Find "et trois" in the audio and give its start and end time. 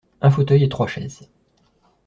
0.63-0.87